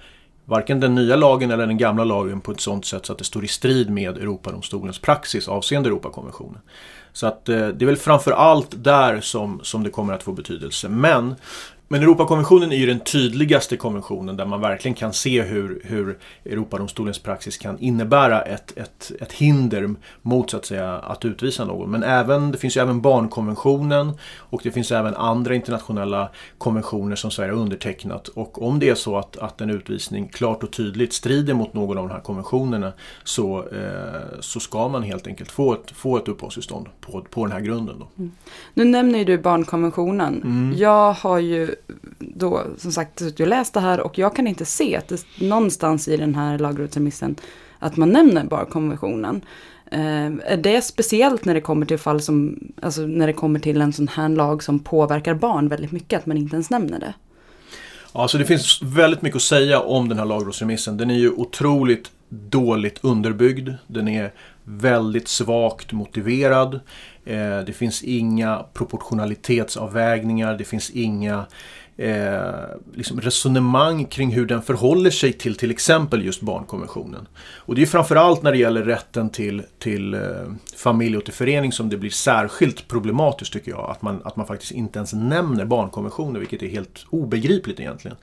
[0.46, 3.24] varken den nya lagen eller den gamla lagen på ett sådant sätt så att det
[3.24, 6.62] står i strid med Europadomstolens praxis avseende Europakonventionen.
[7.13, 10.32] Så att eh, det är väl framför allt där som, som det kommer att få
[10.32, 10.89] betydelse.
[10.89, 11.36] Men
[11.93, 17.19] men Europakonventionen är ju den tydligaste konventionen där man verkligen kan se hur, hur Europadomstolens
[17.19, 21.91] praxis kan innebära ett, ett, ett hinder mot så att säga att utvisa någon.
[21.91, 27.32] Men även, det finns ju även barnkonventionen och det finns även andra internationella konventioner som
[27.32, 28.27] Sverige har undertecknat.
[28.27, 31.97] Och om det är så att, att en utvisning klart och tydligt strider mot någon
[31.97, 36.27] av de här konventionerna så, eh, så ska man helt enkelt få ett, få ett
[36.27, 37.95] uppehållstillstånd på, på den här grunden.
[37.99, 38.08] Då.
[38.17, 38.32] Mm.
[38.73, 40.41] Nu nämner ju du barnkonventionen.
[40.43, 40.77] Mm.
[40.77, 41.75] Jag har ju
[42.19, 45.26] då som sagt suttit och läst det här och jag kan inte se att det
[45.41, 47.36] någonstans i den här lagrådsremissen
[47.80, 49.41] att man nämner barnkonventionen.
[49.91, 53.82] Eh, är det speciellt när det kommer till fall som, alltså när det kommer till
[53.82, 57.13] en sån här lag som påverkar barn väldigt mycket, att man inte ens nämner det?
[58.12, 60.98] Alltså det finns väldigt mycket att säga om den här lagrådsremissen.
[60.98, 63.69] Den är ju otroligt dåligt underbyggd.
[63.88, 64.32] Den är
[64.63, 66.80] väldigt svagt motiverad.
[67.26, 70.58] Eh, det finns inga proportionalitetsavvägningar.
[70.58, 71.46] Det finns inga
[71.97, 72.43] eh,
[72.93, 77.27] liksom resonemang kring hur den förhåller sig till till exempel just barnkonventionen.
[77.56, 80.19] Och det är framförallt när det gäller rätten till, till eh,
[80.75, 83.89] familjeåterförening som det blir särskilt problematiskt tycker jag.
[83.89, 88.17] Att man, att man faktiskt inte ens nämner barnkonventionen vilket är helt obegripligt egentligen.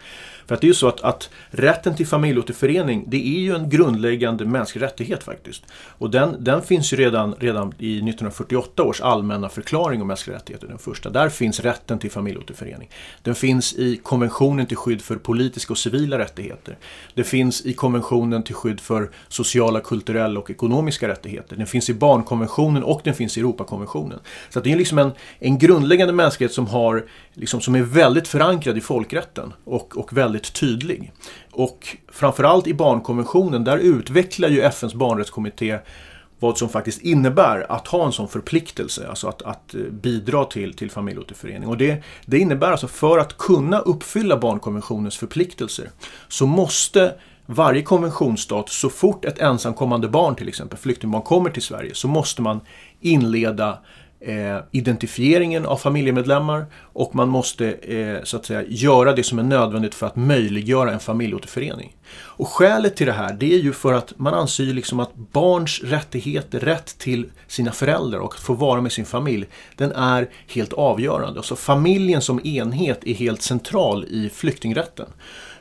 [0.47, 3.71] För att det är ju så att, att rätten till familjeåterförening det är ju en
[3.71, 5.63] grundläggande mänsklig rättighet faktiskt.
[5.73, 10.67] Och den, den finns ju redan, redan i 1948 års allmänna förklaring om mänskliga rättigheter,
[10.67, 11.11] den första.
[11.11, 12.91] Där finns rätten till familjeåterförening.
[13.23, 16.79] Den finns finns i konventionen till skydd för politiska och civila rättigheter.
[17.15, 21.57] Det finns i konventionen till skydd för sociala, kulturella och ekonomiska rättigheter.
[21.57, 24.19] Den finns i barnkonventionen och den finns i Europakonventionen.
[24.51, 28.79] Så det är liksom en, en grundläggande mänsklighet som, har, liksom, som är väldigt förankrad
[28.79, 31.13] i folkrätten och, och väldigt tydlig.
[31.53, 35.79] Och framförallt i barnkonventionen, där utvecklar ju FNs barnrättskommitté
[36.41, 40.75] vad som faktiskt innebär att ha en sån förpliktelse, alltså att, att eh, bidra till,
[40.75, 41.69] till familjeåterförening.
[41.69, 45.91] Och det, det innebär alltså för att kunna uppfylla barnkonventionens förpliktelser
[46.29, 47.15] så måste
[47.47, 52.43] varje konventionsstat, så fort ett ensamkommande barn till exempel, flyktingbarn, kommer till Sverige så måste
[52.43, 52.61] man
[53.01, 53.79] inleda
[54.21, 59.43] eh, identifieringen av familjemedlemmar och man måste eh, så att säga göra det som är
[59.43, 61.97] nödvändigt för att möjliggöra en familjeåterförening.
[62.13, 65.81] Och skälet till det här det är ju för att man anser liksom att barns
[65.85, 70.73] rättigheter, rätt till sina föräldrar och att få vara med sin familj, den är helt
[70.73, 71.39] avgörande.
[71.39, 75.07] Alltså familjen som enhet är helt central i flyktingrätten.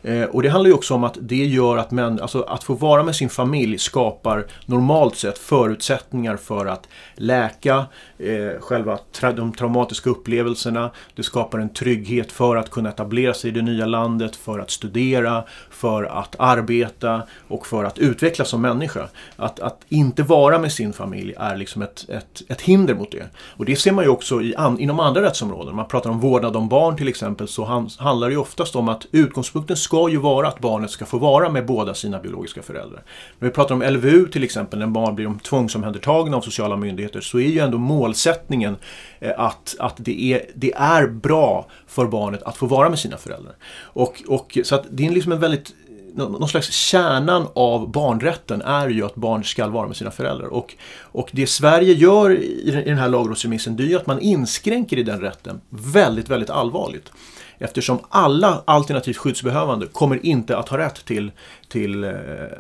[0.01, 2.73] Eh, och det handlar ju också om att det gör att, män, alltså att få
[2.73, 7.85] vara med sin familj skapar normalt sett förutsättningar för att läka
[8.17, 10.91] eh, själva tra de traumatiska upplevelserna.
[11.15, 14.71] Det skapar en trygghet för att kunna etablera sig i det nya landet, för att
[14.71, 19.07] studera, för att arbeta och för att utvecklas som människa.
[19.35, 23.25] Att, att inte vara med sin familj är liksom ett, ett, ett hinder mot det.
[23.37, 25.75] Och det ser man ju också i an, inom andra rättsområden.
[25.75, 28.89] Man pratar om vårdnad om barn till exempel så han, handlar det ju oftast om
[28.89, 33.03] att utgångspunkten ska ju vara att barnet ska få vara med båda sina biologiska föräldrar.
[33.39, 37.39] När vi pratar om LVU till exempel, när barn blir tvångsomhändertagna av sociala myndigheter, så
[37.39, 38.75] är ju ändå målsättningen
[39.19, 43.17] eh, att, att det, är, det är bra för barnet att få vara med sina
[43.17, 43.55] föräldrar.
[43.81, 45.73] Och, och, så att det är liksom en väldigt
[46.13, 50.47] någon slags kärnan av barnrätten är ju att barn ska vara med sina föräldrar.
[50.47, 54.97] Och, och det Sverige gör i den här lagrådsremissen det är ju att man inskränker
[54.97, 57.11] i den rätten väldigt, väldigt allvarligt.
[57.59, 61.31] Eftersom alla alternativt skyddsbehövande kommer inte att ha rätt till,
[61.67, 62.11] till eh,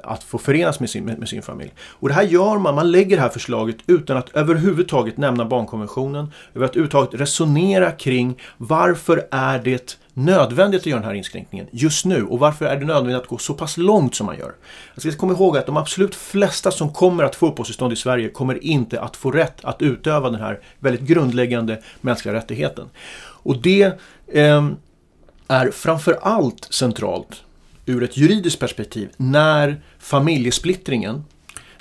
[0.03, 1.73] att få förenas med sin, med, sin familj.
[1.79, 6.33] Och det här gör man, man lägger det här förslaget utan att överhuvudtaget nämna barnkonventionen,
[6.55, 12.39] överhuvudtaget resonera kring varför är det nödvändigt att göra den här inskränkningen just nu och
[12.39, 14.53] varför är det nödvändigt att gå så pass långt som man gör.
[14.93, 17.95] Alltså, jag ska komma ihåg att de absolut flesta som kommer att få uppehållstillstånd i
[17.95, 22.85] Sverige kommer inte att få rätt att utöva den här väldigt grundläggande mänskliga rättigheten.
[23.19, 24.69] Och det eh,
[25.49, 27.43] är framför allt centralt
[27.85, 31.23] ur ett juridiskt perspektiv när familjesplittringen,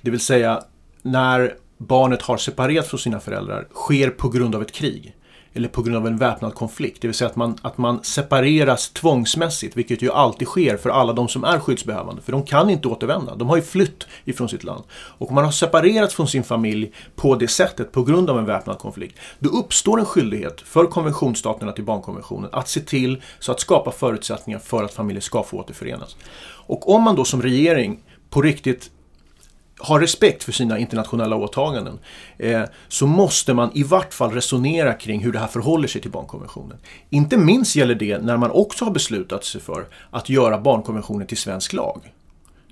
[0.02, 0.64] det vill säga
[1.02, 5.14] när barnet har separerat från sina föräldrar, sker på grund av ett krig
[5.58, 7.02] eller på grund av en väpnad konflikt.
[7.02, 11.12] Det vill säga att man, att man separeras tvångsmässigt, vilket ju alltid sker för alla
[11.12, 12.22] de som är skyddsbehövande.
[12.22, 14.84] För de kan inte återvända, de har ju flytt ifrån sitt land.
[14.90, 18.44] Och om man har separerats från sin familj på det sättet på grund av en
[18.44, 23.60] väpnad konflikt, då uppstår en skyldighet för konventionsstaterna till barnkonventionen att se till så att
[23.60, 26.16] skapa förutsättningar för att familjer ska få återförenas.
[26.66, 28.90] Och om man då som regering på riktigt
[29.78, 31.98] har respekt för sina internationella åtaganden
[32.38, 36.10] eh, så måste man i vart fall resonera kring hur det här förhåller sig till
[36.10, 36.76] barnkonventionen.
[37.10, 41.36] Inte minst gäller det när man också har beslutat sig för att göra barnkonventionen till
[41.36, 42.12] svensk lag.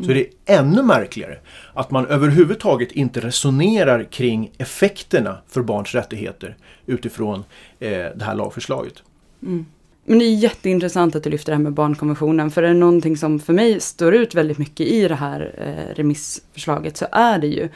[0.05, 1.39] Så är det ännu märkligare
[1.75, 7.45] att man överhuvudtaget inte resonerar kring effekterna för barns rättigheter utifrån
[7.81, 9.03] eh, det här lagförslaget.
[9.43, 9.67] Mm.
[10.09, 12.51] Men det är jätteintressant att du lyfter det här med barnkonventionen.
[12.51, 15.95] För är det någonting som för mig står ut väldigt mycket i det här eh,
[15.95, 17.69] remissförslaget så är det ju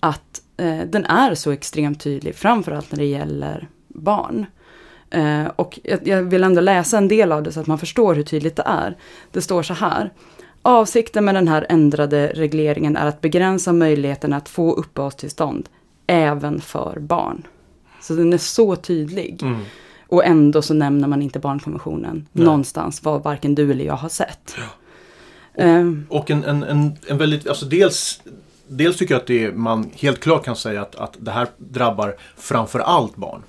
[0.00, 4.46] att eh, den är så extremt tydlig, framförallt när det gäller barn.
[5.10, 8.14] Eh, och jag, jag vill ändå läsa en del av det så att man förstår
[8.14, 8.96] hur tydligt det är.
[9.30, 10.12] Det står så här.
[10.62, 15.68] Avsikten med den här ändrade regleringen är att begränsa möjligheten att få uppehållstillstånd
[16.06, 17.46] även för barn.
[18.00, 19.42] Så den är så tydlig.
[19.42, 19.60] Mm.
[20.06, 22.44] Och ändå så nämner man inte barnkonventionen Nej.
[22.44, 24.54] någonstans vad varken du eller jag har sett.
[24.56, 24.80] Och-
[25.62, 28.20] Ehm, Och en, en, en, en väldigt, alltså dels
[28.68, 31.46] Dels tycker jag att det är, man helt klart kan säga att, att det här
[31.58, 33.42] drabbar framför allt barn.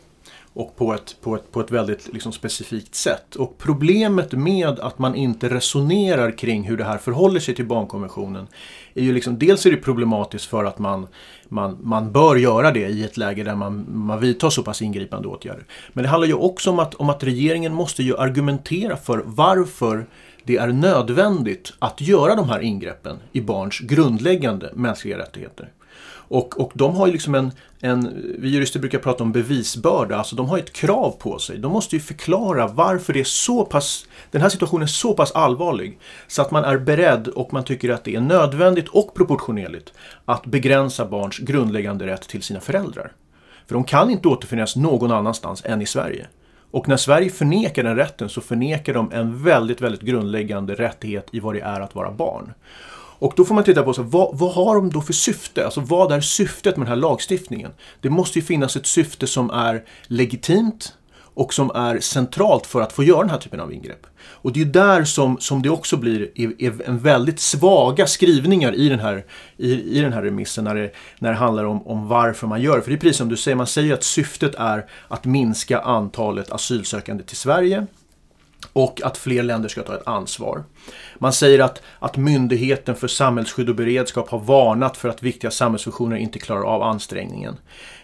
[0.56, 3.36] Och på ett, på ett, på ett väldigt liksom specifikt sätt.
[3.36, 8.48] Och problemet med att man inte resonerar kring hur det här förhåller sig till barnkonventionen.
[8.94, 11.08] Är ju liksom, dels är det problematiskt för att man,
[11.50, 15.28] man, man bör göra det i ett läge där man, man vidtar så pass ingripande
[15.28, 15.66] åtgärder.
[15.94, 20.06] Men det handlar ju också om att, om att regeringen måste ju argumentera för varför
[20.44, 25.72] det är nödvändigt att göra de här ingreppen i barns grundläggande mänskliga rättigheter.
[26.28, 30.36] Och, och de har ju liksom en, en, vi jurister brukar prata om bevisbörda, alltså
[30.36, 31.58] de har ett krav på sig.
[31.58, 35.32] De måste ju förklara varför det är så pass, den här situationen är så pass
[35.32, 39.94] allvarlig så att man är beredd och man tycker att det är nödvändigt och proportionerligt
[40.26, 43.12] att begränsa barns grundläggande rätt till sina föräldrar.
[43.68, 46.28] För de kan inte återfinnas någon annanstans än i Sverige.
[46.72, 51.40] Och när Sverige förnekar den rätten så förnekar de en väldigt, väldigt grundläggande rättighet i
[51.40, 52.54] vad det är att vara barn.
[53.20, 55.66] Och då får man titta på så, vad, vad har de då för syfte?
[55.66, 57.72] Alltså vad är syftet med den här lagstiftningen?
[58.02, 60.94] Det måste ju finnas ett syfte som är legitimt
[61.36, 64.08] och som är centralt för att få göra den här typen av ingrepp.
[64.28, 68.08] Och det är ju där som, som det också blir är, är en väldigt svaga
[68.08, 69.26] skrivningar i den här,
[69.58, 72.76] i, i den här remissen när det, när det handlar om, om varför man gör
[72.76, 72.82] det.
[72.82, 76.52] För det är precis som du säger, man säger att syftet är att minska antalet
[76.52, 77.88] asylsökande till Sverige
[78.76, 80.64] och att fler länder ska ta ett ansvar.
[81.18, 86.18] Man säger att, att Myndigheten för samhällsskydd och beredskap har varnat för att viktiga samhällsfunktioner
[86.18, 87.56] inte klarar av ansträngningen.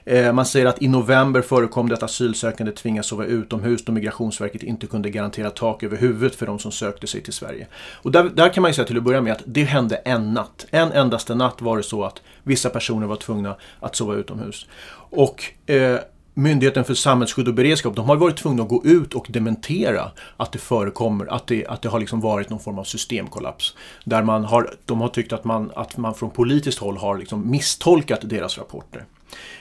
[0.06, 4.64] Eh, man säger att i november förekom det att asylsökande tvingas sova utomhus då Migrationsverket
[4.64, 7.68] inte kunde garantera tak över huvudet för de som sökte sig till Sverige.
[7.74, 10.34] Och där, där kan man ju säga till att börja med att det hände en
[10.34, 10.66] natt.
[10.70, 14.68] En endaste natt var det så att vissa personer var tvungna att sova utomhus.
[14.94, 16.00] Och eh,
[16.34, 20.52] Myndigheten för samhällsskydd och beredskap, de har varit tvungna att gå ut och dementera att
[20.52, 23.76] det förekommer, att det, att det har liksom varit någon form av systemkollaps.
[24.04, 27.52] Där man har, de har tyckt att man, att man från politiskt håll har liksom
[27.52, 29.06] misstolkat deras rapporter.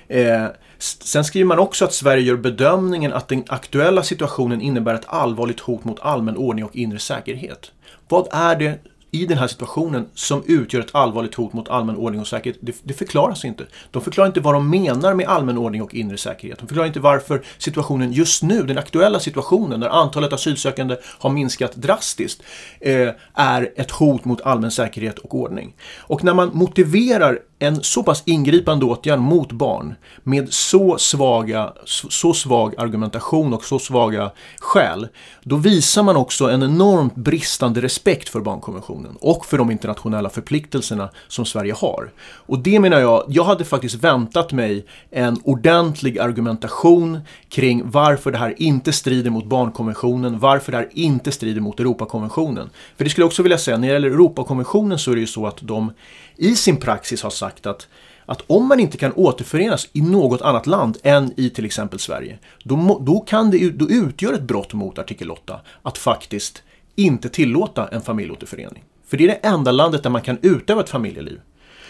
[0.08, 0.46] Eh,
[0.78, 5.60] sen skriver man också att Sverige gör bedömningen att den aktuella situationen innebär ett allvarligt
[5.60, 7.72] hot mot allmän ordning och inre säkerhet.
[8.08, 8.78] Vad är det
[9.10, 12.76] i den här situationen som utgör ett allvarligt hot mot allmän ordning och säkerhet, det,
[12.82, 13.66] det förklaras inte.
[13.90, 16.58] De förklarar inte vad de menar med allmän ordning och inre säkerhet.
[16.58, 21.74] De förklarar inte varför situationen just nu, den aktuella situationen, när antalet asylsökande har minskat
[21.74, 22.42] drastiskt,
[22.80, 25.74] eh, är ett hot mot allmän säkerhet och ordning.
[25.98, 32.34] Och när man motiverar en så pass ingripande åtgärd mot barn med så, svaga, så,
[32.34, 35.08] svag argumentation och så svaga skäl,
[35.42, 41.08] då visar man också en enormt bristande respekt för barnkonventionen och för de internationella förpliktelserna
[41.28, 42.12] som Sverige har.
[42.20, 48.38] Och det menar jag, jag hade faktiskt väntat mig en ordentlig argumentation kring varför det
[48.38, 52.70] här inte strider mot barnkonventionen, varför det här inte strider mot Europakonventionen.
[52.96, 55.26] För det skulle jag också vilja säga, när det gäller Europakonventionen så är det ju
[55.26, 55.92] så att de
[56.36, 57.88] i sin praxis har sagt att
[58.30, 62.38] att om man inte kan återförenas i något annat land än i till exempel Sverige,
[62.62, 66.62] då, då, kan det, då utgör ett brott mot artikel 8 att faktiskt
[66.96, 68.84] inte tillåta en familjeåterförening.
[69.06, 71.40] För det är det enda landet där man kan utöva ett familjeliv.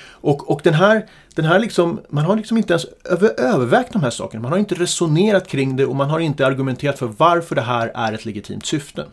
[0.03, 4.03] Och, och den här, den här liksom, man har liksom inte ens över, övervägt de
[4.03, 4.43] här sakerna.
[4.43, 7.93] Man har inte resonerat kring det och man har inte argumenterat för varför det här
[7.95, 9.07] är ett legitimt syfte.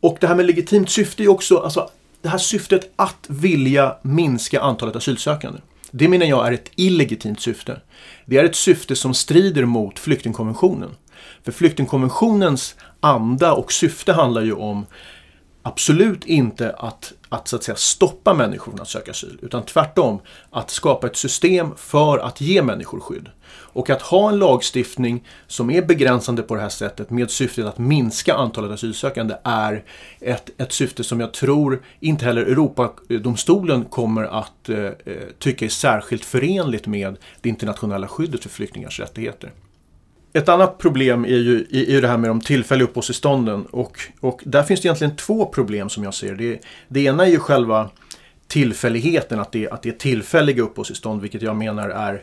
[0.00, 1.90] Och det här med legitimt syfte är också, alltså
[2.22, 5.58] det här syftet att vilja minska antalet asylsökande.
[5.90, 7.80] Det menar jag är ett illegitimt syfte.
[8.26, 10.90] Det är ett syfte som strider mot flyktingkonventionen.
[11.42, 14.86] För flyktingkonventionens anda och syfte handlar ju om
[15.62, 20.20] absolut inte att, att, så att säga, stoppa människor från att söka asyl, utan tvärtom
[20.50, 23.28] att skapa ett system för att ge människor skydd.
[23.50, 27.78] Och att ha en lagstiftning som är begränsande på det här sättet med syftet att
[27.78, 29.84] minska antalet asylsökande är
[30.20, 34.90] ett, ett syfte som jag tror inte heller Europadomstolen kommer att eh,
[35.38, 39.52] tycka är särskilt förenligt med det internationella skyddet för flyktingars rättigheter.
[40.32, 44.40] Ett annat problem är ju, är ju det här med de tillfälliga uppehållstillstånden och, och
[44.44, 46.60] där finns det egentligen två problem som jag ser det.
[46.88, 47.90] Det ena är ju själva
[48.48, 52.22] tillfälligheten, att det, att det är tillfälliga uppehållstillstånd, vilket jag menar är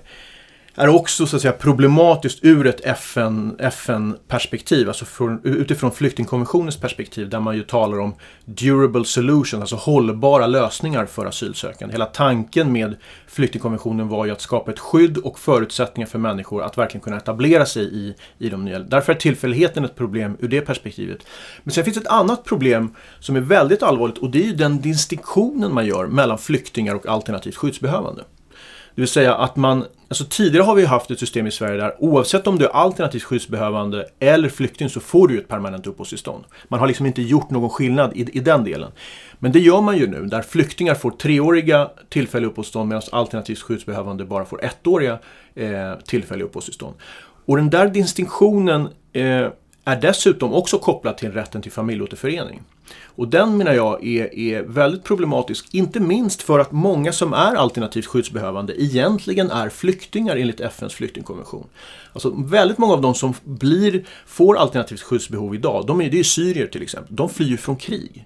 [0.75, 7.29] är också så att säga problematiskt ur ett FN, FN-perspektiv, alltså från, utifrån flyktingkonventionens perspektiv
[7.29, 8.15] där man ju talar om
[8.45, 11.93] durable solutions, alltså hållbara lösningar för asylsökande.
[11.93, 12.95] Hela tanken med
[13.27, 17.65] flyktingkonventionen var ju att skapa ett skydd och förutsättningar för människor att verkligen kunna etablera
[17.65, 18.79] sig i, i de nya.
[18.79, 21.19] Därför är tillfälligheten ett problem ur det perspektivet.
[21.63, 24.81] Men sen finns ett annat problem som är väldigt allvarligt och det är ju den
[24.81, 28.23] distinktionen man gör mellan flyktingar och alternativt skyddsbehövande.
[28.95, 31.95] Det vill säga att man, alltså tidigare har vi haft ett system i Sverige där
[31.99, 36.43] oavsett om du är alternativt skyddsbehövande eller flykting så får du ett permanent uppehållstillstånd.
[36.67, 38.91] Man har liksom inte gjort någon skillnad i, i den delen.
[39.39, 44.25] Men det gör man ju nu där flyktingar får treåriga tillfälliga uppehållstillstånd medan alternativt skyddsbehövande
[44.25, 45.19] bara får ettåriga
[45.55, 46.95] eh, tillfälliga uppehållstillstånd.
[47.45, 49.47] Och den där distinktionen eh,
[49.85, 52.61] är dessutom också kopplad till rätten till familjeåterförening.
[53.03, 57.55] Och den menar jag är, är väldigt problematisk, inte minst för att många som är
[57.55, 61.67] alternativt skyddsbehövande egentligen är flyktingar enligt FNs flyktingkonvention.
[62.13, 66.23] Alltså väldigt många av de som blir, får alternativt skyddsbehov idag, de är, det är
[66.23, 68.25] syrier till exempel, de flyr från krig.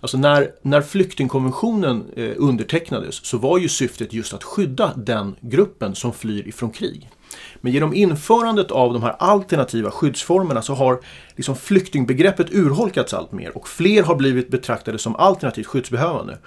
[0.00, 5.94] Alltså när, när flyktingkonventionen eh, undertecknades så var ju syftet just att skydda den gruppen
[5.94, 7.10] som flyr ifrån krig.
[7.60, 11.00] Men genom införandet av de här alternativa skyddsformerna så har
[11.36, 16.38] liksom flyktingbegreppet urholkats allt mer och fler har blivit betraktade som alternativt skyddsbehövande.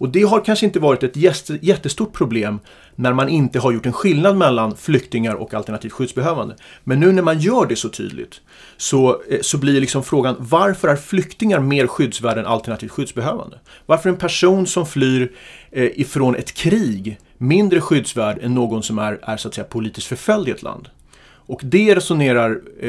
[0.00, 1.16] Och det har kanske inte varit ett
[1.62, 2.60] jättestort problem
[2.94, 6.56] när man inte har gjort en skillnad mellan flyktingar och alternativt skyddsbehövande.
[6.84, 8.40] Men nu när man gör det så tydligt
[8.76, 13.58] så, eh, så blir liksom frågan varför är flyktingar mer skyddsvärda än alternativt skyddsbehövande?
[13.86, 15.32] Varför en person som flyr
[15.70, 20.06] eh, ifrån ett krig mindre skyddsvärd än någon som är, är så att säga politiskt
[20.06, 20.88] förföljd i ett land?
[21.50, 22.88] Och det resonerar eh,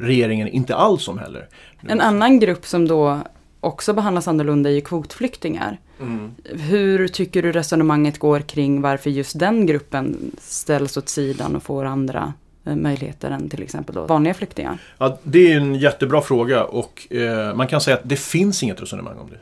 [0.00, 1.48] regeringen inte alls om heller.
[1.88, 3.20] En annan grupp som då
[3.60, 5.78] också behandlas annorlunda är ju kvotflyktingar.
[6.00, 6.34] Mm.
[6.44, 11.84] Hur tycker du resonemanget går kring varför just den gruppen ställs åt sidan och får
[11.84, 12.32] andra
[12.64, 14.78] eh, möjligheter än till exempel då vanliga flyktingar?
[14.98, 18.82] Ja, det är en jättebra fråga och eh, man kan säga att det finns inget
[18.82, 19.38] resonemang om det.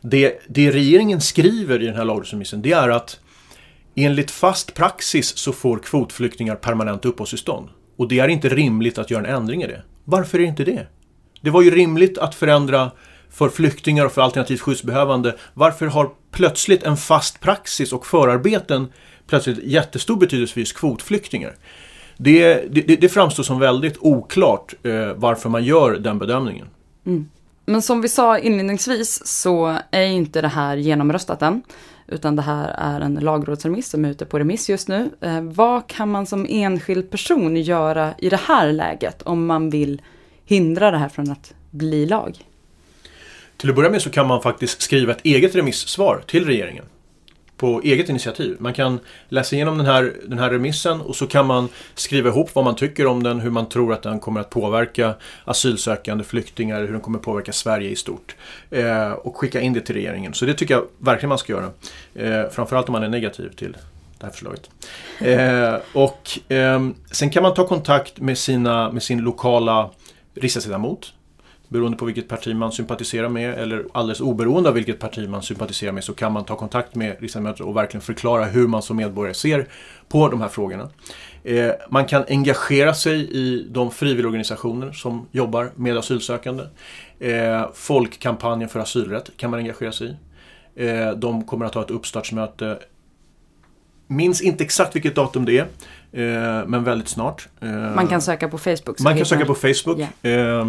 [0.00, 3.20] Det, det regeringen skriver i den här lagrådsremissen det är att
[4.04, 7.68] enligt fast praxis så får kvotflyktingar permanent uppehållstillstånd.
[7.96, 9.82] Och det är inte rimligt att göra en ändring i det.
[10.04, 10.86] Varför är det inte det?
[11.40, 12.90] Det var ju rimligt att förändra
[13.30, 15.36] för flyktingar och för alternativt skyddsbehövande.
[15.54, 18.92] Varför har plötsligt en fast praxis och förarbeten
[19.26, 21.56] plötsligt jättestor betydelse för just kvotflyktingar?
[22.16, 26.66] Det, det, det framstår som väldigt oklart eh, varför man gör den bedömningen.
[27.06, 27.28] Mm.
[27.66, 31.62] Men som vi sa inledningsvis så är inte det här genomröstat än.
[32.10, 35.10] Utan det här är en lagrådsremiss som är ute på remiss just nu.
[35.20, 40.02] Eh, vad kan man som enskild person göra i det här läget om man vill
[40.44, 42.38] hindra det här från att bli lag?
[43.56, 46.84] Till att börja med så kan man faktiskt skriva ett eget remissvar till regeringen.
[47.60, 48.56] På eget initiativ.
[48.60, 52.54] Man kan läsa igenom den här, den här remissen och så kan man skriva ihop
[52.54, 56.80] vad man tycker om den, hur man tror att den kommer att påverka asylsökande, flyktingar,
[56.80, 58.36] hur den kommer att påverka Sverige i stort.
[58.70, 60.34] Eh, och skicka in det till regeringen.
[60.34, 61.70] Så det tycker jag verkligen man ska göra.
[62.14, 63.76] Eh, framförallt om man är negativ till
[64.18, 64.70] det här förslaget.
[65.18, 69.90] Eh, och eh, sen kan man ta kontakt med, sina, med sin lokala
[70.34, 71.12] riksdagsledamot
[71.70, 75.92] beroende på vilket parti man sympatiserar med eller alldeles oberoende av vilket parti man sympatiserar
[75.92, 79.34] med så kan man ta kontakt med riksdagsledamöter och verkligen förklara hur man som medborgare
[79.34, 79.66] ser
[80.08, 80.88] på de här frågorna.
[81.44, 86.64] Eh, man kan engagera sig i de frivilligorganisationer som jobbar med asylsökande.
[87.20, 90.16] Eh, folkkampanjen för asylrätt kan man engagera sig i.
[90.86, 92.78] Eh, de kommer att ha ett uppstartsmöte
[94.06, 95.66] Minns inte exakt vilket datum det är.
[96.12, 97.48] Eh, men väldigt snart.
[97.60, 99.00] Eh, man kan söka på Facebook.
[99.00, 99.98] Man kan söka på Facebook.
[100.22, 100.66] Yeah.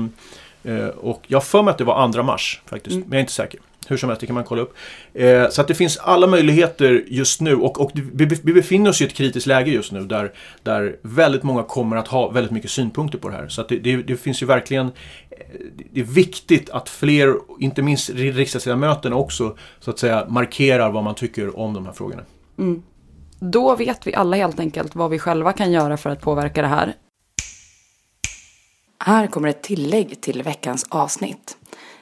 [0.63, 3.07] Eh, och jag för mig att det var 2 mars faktiskt, mm.
[3.07, 3.59] men jag är inte säker.
[3.87, 4.73] Hur som helst, det kan man kolla upp.
[5.13, 9.01] Eh, så att det finns alla möjligheter just nu och, och vi, vi befinner oss
[9.01, 10.33] i ett kritiskt läge just nu där,
[10.63, 13.47] där väldigt många kommer att ha väldigt mycket synpunkter på det här.
[13.47, 15.37] Så att det, det, det finns ju verkligen eh,
[15.91, 21.15] det är viktigt att fler, inte minst riksdagsledamöterna också, så att säga markerar vad man
[21.15, 22.21] tycker om de här frågorna.
[22.59, 22.83] Mm.
[23.39, 26.67] Då vet vi alla helt enkelt vad vi själva kan göra för att påverka det
[26.67, 26.93] här.
[29.05, 31.57] Här kommer ett tillägg till veckans avsnitt.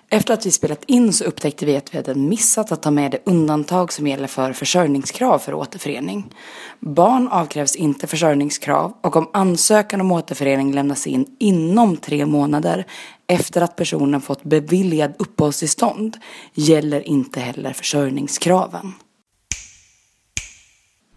[0.10, 3.12] Efter att vi spelat in så upptäckte vi att vi hade missat att ta med
[3.12, 6.34] det undantag som gäller för försörjningskrav för återförening.
[6.80, 12.86] Barn avkrävs inte försörjningskrav och om ansökan om återförening lämnas in inom tre månader
[13.28, 16.18] efter att personen fått beviljad uppehållstillstånd
[16.54, 18.93] gäller inte heller försörjningskraven.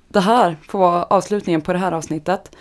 [0.09, 2.57] Det här får vara avslutningen på det här avsnittet.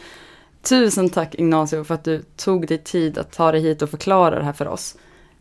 [0.61, 4.39] Tusen tack Ignacio för att du tog dig tid att ta dig hit och förklara
[4.39, 4.95] det här för oss.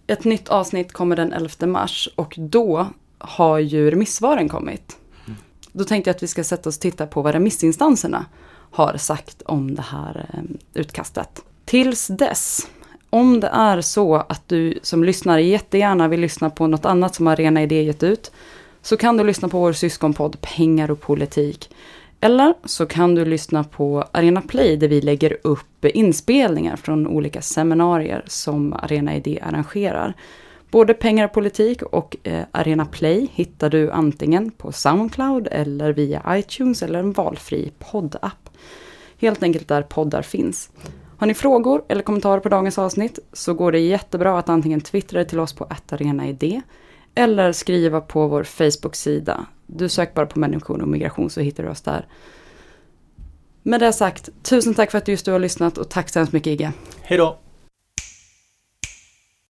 [0.06, 2.86] Ett nytt avsnitt kommer den 11 mars och då
[3.18, 4.96] har ju remissvaren kommit.
[5.72, 8.26] Då tänkte jag att vi ska sätta oss och titta på vad remissinstanserna
[8.70, 10.40] har sagt om det här eh,
[10.74, 11.44] utkastet.
[11.64, 12.68] Tills dess,
[13.10, 17.26] om det är så att du som lyssnar jättegärna vill lyssna på något annat som
[17.26, 18.32] Arena Idé gett ut,
[18.82, 21.70] så kan du lyssna på vår syskonpodd Pengar och politik.
[22.20, 27.42] Eller så kan du lyssna på Arena Play där vi lägger upp inspelningar från olika
[27.42, 30.14] seminarier som Arena Idé arrangerar.
[30.70, 36.22] Både Pengar och politik och eh, Arena Play hittar du antingen på Soundcloud eller via
[36.28, 38.50] iTunes eller en valfri poddapp.
[39.20, 40.70] Helt enkelt där poddar finns.
[41.18, 45.24] Har ni frågor eller kommentarer på dagens avsnitt så går det jättebra att antingen twittra
[45.24, 46.62] till oss på arenaid
[47.14, 49.46] eller skriva på vår Facebook-sida.
[49.76, 52.06] Du söker bara på människor och migration så hittar du oss där.
[53.62, 56.32] Med det sagt, tusen tack för att just du har lyssnat och tack så hemskt
[56.32, 56.72] mycket Igge.
[57.02, 57.38] Hej då!